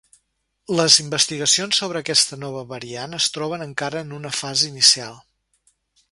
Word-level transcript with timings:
Les 0.77 0.95
investigacions 1.01 1.81
sobre 1.83 2.01
aquesta 2.05 2.39
nova 2.43 2.63
variant 2.71 3.13
es 3.17 3.27
troben 3.35 3.65
encara 3.67 4.01
en 4.07 4.15
una 4.21 4.33
fase 4.39 4.71
inicial. 4.71 5.21